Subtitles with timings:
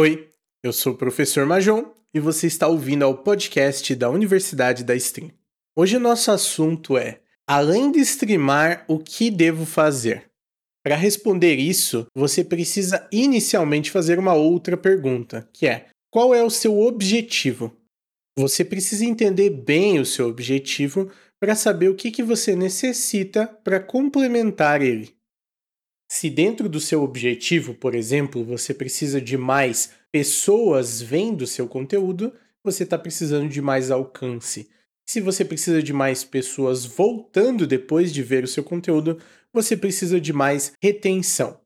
[0.00, 0.28] Oi,
[0.62, 5.32] eu sou o professor Majon e você está ouvindo ao podcast da Universidade da Stream.
[5.76, 10.30] Hoje o nosso assunto é: além de streamar, o que devo fazer?
[10.84, 16.50] Para responder isso, você precisa inicialmente fazer uma outra pergunta, que é: qual é o
[16.50, 17.76] seu objetivo?
[18.38, 21.10] Você precisa entender bem o seu objetivo
[21.40, 25.17] para saber o que, que você necessita para complementar ele.
[26.10, 32.32] Se dentro do seu objetivo, por exemplo, você precisa de mais pessoas vendo seu conteúdo,
[32.64, 34.70] você está precisando de mais alcance.
[35.06, 39.18] Se você precisa de mais pessoas voltando depois de ver o seu conteúdo,
[39.52, 41.60] você precisa de mais retenção.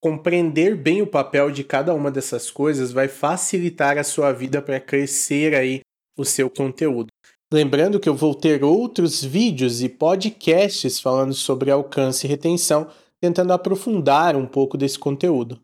[0.00, 4.78] Compreender bem o papel de cada uma dessas coisas vai facilitar a sua vida para
[4.78, 5.80] crescer aí
[6.16, 7.08] o seu conteúdo.
[7.52, 12.88] Lembrando que eu vou ter outros vídeos e podcasts falando sobre alcance e retenção,
[13.20, 15.60] tentando aprofundar um pouco desse conteúdo.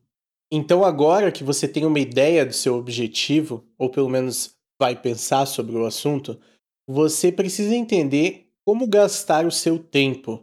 [0.53, 5.47] Então, agora que você tem uma ideia do seu objetivo, ou pelo menos vai pensar
[5.47, 6.39] sobre o assunto,
[6.87, 10.43] você precisa entender como gastar o seu tempo.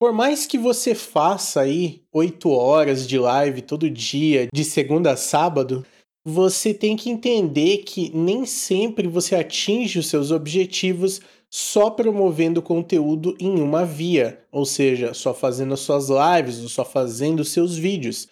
[0.00, 5.16] Por mais que você faça aí 8 horas de live todo dia, de segunda a
[5.16, 5.86] sábado,
[6.24, 11.20] você tem que entender que nem sempre você atinge os seus objetivos
[11.54, 16.82] só promovendo conteúdo em uma via, ou seja, só fazendo as suas lives ou só
[16.82, 18.26] fazendo seus vídeos.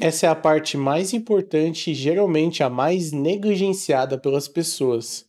[0.00, 5.26] Essa é a parte mais importante e geralmente a mais negligenciada pelas pessoas.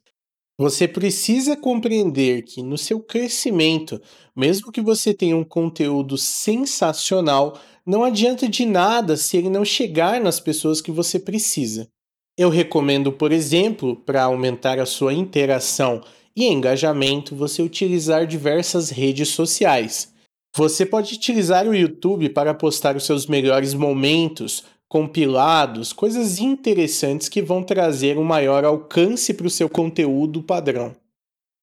[0.58, 4.02] Você precisa compreender que no seu crescimento,
[4.33, 10.22] mesmo que você tenha um conteúdo sensacional, não adianta de nada se ele não chegar
[10.22, 11.89] nas pessoas que você precisa.
[12.38, 16.02] Eu recomendo, por exemplo, para aumentar a sua interação
[16.36, 20.14] e engajamento, você utilizar diversas redes sociais.
[20.55, 27.41] Você pode utilizar o YouTube para postar os seus melhores momentos, compilados, coisas interessantes que
[27.41, 30.95] vão trazer um maior alcance para o seu conteúdo padrão.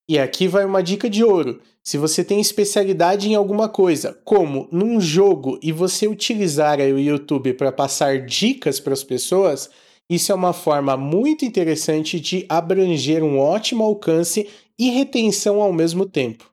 [0.09, 1.61] E aqui vai uma dica de ouro.
[1.83, 7.55] Se você tem especialidade em alguma coisa, como num jogo, e você utilizar o YouTube
[7.55, 9.71] para passar dicas para as pessoas,
[10.09, 14.49] isso é uma forma muito interessante de abranger um ótimo alcance
[14.79, 16.53] e retenção ao mesmo tempo.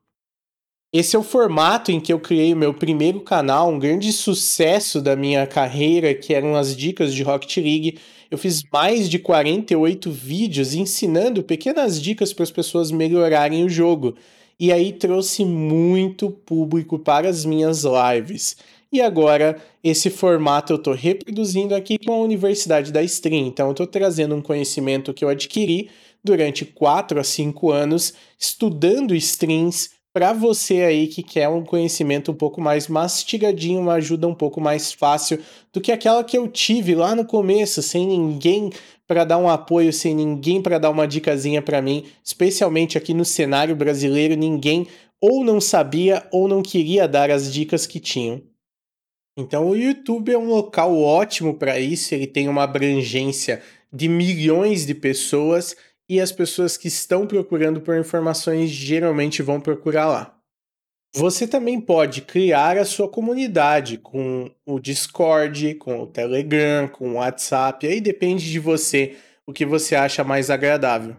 [0.91, 4.99] Esse é o formato em que eu criei o meu primeiro canal, um grande sucesso
[4.99, 7.99] da minha carreira, que eram as dicas de Rocket League.
[8.31, 14.15] Eu fiz mais de 48 vídeos ensinando pequenas dicas para as pessoas melhorarem o jogo.
[14.59, 18.57] E aí trouxe muito público para as minhas lives.
[18.91, 23.45] E agora, esse formato eu estou reproduzindo aqui com a Universidade da Stream.
[23.45, 25.91] Então, eu estou trazendo um conhecimento que eu adquiri
[26.23, 32.35] durante 4 a 5 anos, estudando strings para você aí que quer um conhecimento um
[32.35, 35.39] pouco mais mastigadinho, uma ajuda um pouco mais fácil
[35.71, 38.71] do que aquela que eu tive lá no começo, sem ninguém
[39.07, 43.23] para dar um apoio, sem ninguém para dar uma dicasinha para mim, especialmente aqui no
[43.23, 44.87] cenário brasileiro, ninguém
[45.21, 48.48] ou não sabia ou não queria dar as dicas que tinham.
[49.39, 53.61] Então o YouTube é um local ótimo para isso, ele tem uma abrangência
[53.91, 55.77] de milhões de pessoas
[56.09, 60.37] e as pessoas que estão procurando por informações geralmente vão procurar lá.
[61.15, 67.13] Você também pode criar a sua comunidade com o Discord, com o Telegram, com o
[67.13, 69.15] WhatsApp, aí depende de você
[69.47, 71.15] o que você acha mais agradável.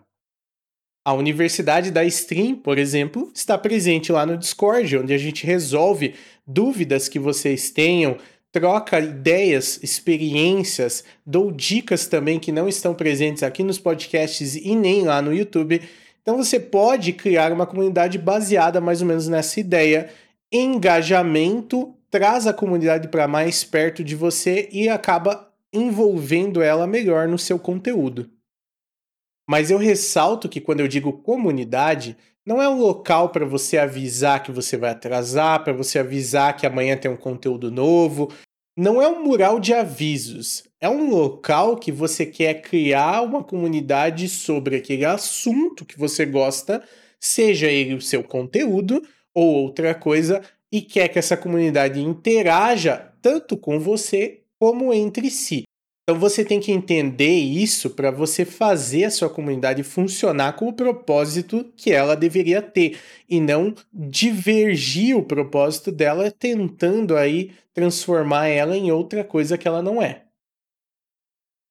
[1.11, 6.15] A Universidade da Stream, por exemplo, está presente lá no Discord, onde a gente resolve
[6.47, 8.17] dúvidas que vocês tenham,
[8.53, 15.03] troca ideias, experiências, dou dicas também que não estão presentes aqui nos podcasts e nem
[15.03, 15.83] lá no YouTube.
[16.23, 20.11] Então você pode criar uma comunidade baseada mais ou menos nessa ideia.
[20.53, 27.37] Engajamento traz a comunidade para mais perto de você e acaba envolvendo ela melhor no
[27.37, 28.31] seu conteúdo.
[29.51, 32.17] Mas eu ressalto que quando eu digo comunidade,
[32.47, 36.69] não é um local para você avisar que você vai atrasar, para você avisar que
[36.69, 38.33] amanhã tem um conteúdo novo.
[38.79, 40.63] Não é um mural de avisos.
[40.81, 46.81] É um local que você quer criar uma comunidade sobre aquele assunto que você gosta,
[47.19, 49.03] seja ele o seu conteúdo
[49.35, 55.65] ou outra coisa, e quer que essa comunidade interaja tanto com você como entre si.
[56.11, 60.73] Então você tem que entender isso para você fazer a sua comunidade funcionar com o
[60.73, 62.99] propósito que ela deveria ter
[63.29, 69.81] e não divergir o propósito dela tentando aí transformar ela em outra coisa que ela
[69.81, 70.25] não é.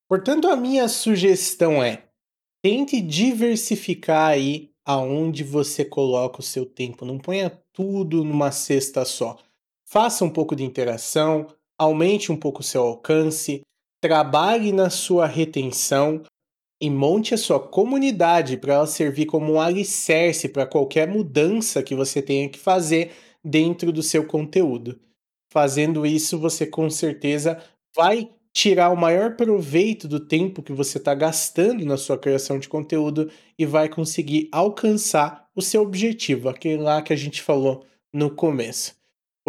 [0.08, 2.04] Portanto, a minha sugestão é:
[2.64, 9.38] tente diversificar aí aonde você coloca o seu tempo, não ponha tudo numa cesta só.
[9.84, 11.46] Faça um pouco de interação,
[11.78, 13.64] aumente um pouco o seu alcance,
[14.02, 16.24] trabalhe na sua retenção
[16.82, 21.94] e monte a sua comunidade para ela servir como um alicerce para qualquer mudança que
[21.94, 23.12] você tenha que fazer
[23.44, 25.00] dentro do seu conteúdo.
[25.52, 27.62] Fazendo isso, você com certeza
[27.96, 32.70] vai tirar o maior proveito do tempo que você está gastando na sua criação de
[32.70, 38.30] conteúdo e vai conseguir alcançar o seu objetivo, aquele lá que a gente falou no
[38.32, 38.99] começo.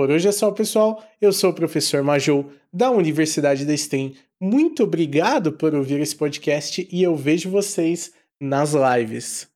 [0.01, 1.05] Por hoje é só, pessoal.
[1.21, 4.15] Eu sou o professor Majou, da Universidade da STEM.
[4.41, 8.11] Muito obrigado por ouvir esse podcast e eu vejo vocês
[8.41, 9.50] nas lives.